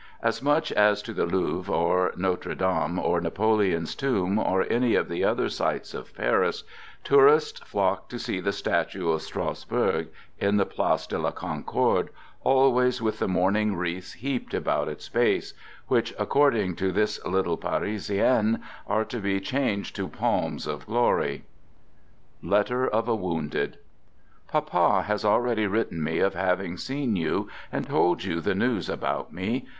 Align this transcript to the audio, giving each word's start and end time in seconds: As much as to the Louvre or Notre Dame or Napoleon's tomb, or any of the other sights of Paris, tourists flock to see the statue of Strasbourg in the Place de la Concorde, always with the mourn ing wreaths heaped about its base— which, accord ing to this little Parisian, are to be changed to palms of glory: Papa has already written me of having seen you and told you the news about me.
As 0.23 0.41
much 0.41 0.71
as 0.71 1.03
to 1.03 1.13
the 1.13 1.27
Louvre 1.27 1.71
or 1.75 2.11
Notre 2.17 2.55
Dame 2.55 2.97
or 2.97 3.21
Napoleon's 3.21 3.93
tomb, 3.93 4.39
or 4.39 4.65
any 4.67 4.95
of 4.95 5.07
the 5.09 5.23
other 5.23 5.47
sights 5.47 5.93
of 5.93 6.15
Paris, 6.15 6.63
tourists 7.03 7.59
flock 7.59 8.09
to 8.09 8.17
see 8.17 8.39
the 8.39 8.51
statue 8.51 9.11
of 9.11 9.21
Strasbourg 9.21 10.07
in 10.39 10.57
the 10.57 10.65
Place 10.65 11.05
de 11.05 11.19
la 11.19 11.29
Concorde, 11.29 12.09
always 12.43 12.99
with 12.99 13.19
the 13.19 13.27
mourn 13.27 13.55
ing 13.55 13.75
wreaths 13.75 14.13
heaped 14.13 14.55
about 14.55 14.87
its 14.87 15.07
base— 15.07 15.53
which, 15.87 16.15
accord 16.17 16.55
ing 16.55 16.75
to 16.77 16.91
this 16.91 17.23
little 17.23 17.55
Parisian, 17.55 18.59
are 18.87 19.05
to 19.05 19.19
be 19.19 19.39
changed 19.39 19.95
to 19.97 20.07
palms 20.07 20.65
of 20.65 20.87
glory: 20.87 21.45
Papa 22.41 22.81
has 25.03 25.23
already 25.23 25.67
written 25.67 26.03
me 26.03 26.17
of 26.17 26.33
having 26.33 26.75
seen 26.75 27.15
you 27.15 27.47
and 27.71 27.85
told 27.85 28.23
you 28.23 28.41
the 28.41 28.55
news 28.55 28.89
about 28.89 29.31
me. 29.31 29.67